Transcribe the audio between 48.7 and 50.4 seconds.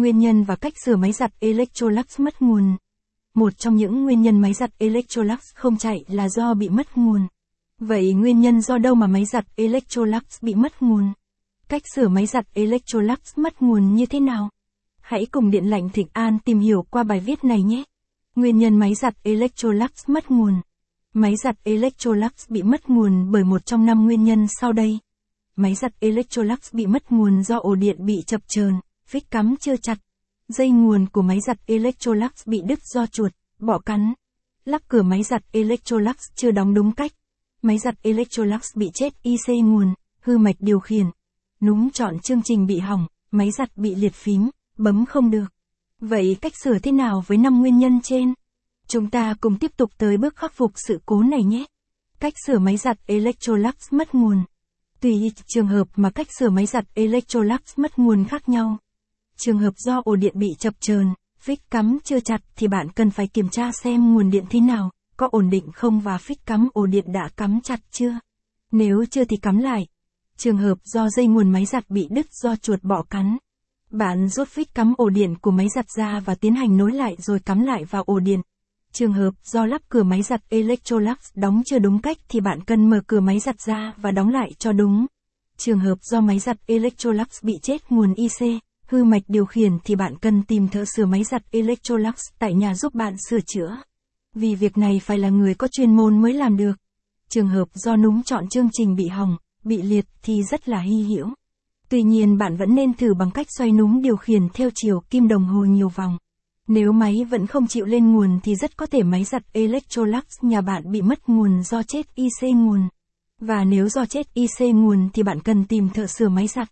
Chúng ta cùng tiếp tục tới bước